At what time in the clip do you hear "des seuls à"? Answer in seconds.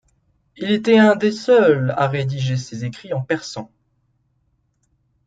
1.15-2.07